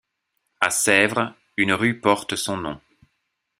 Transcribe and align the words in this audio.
À 0.61 0.71
Sèvres, 0.71 1.35
une 1.57 1.73
rue 1.73 1.99
porte 1.99 2.35
son 2.35 2.57
nom. 2.57 2.81